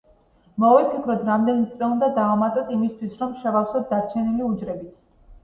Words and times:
მოვიფიქროთ 0.61 1.19
რამდენი 1.27 1.67
წრე 1.73 1.89
უნდა 1.97 2.09
დავამატოთ 2.15 2.73
იმისთვის, 2.77 3.15
რომ 3.21 3.37
შევავსოთ 3.45 3.87
დარჩენილი 3.93 4.47
უჯრებიც. 4.49 4.99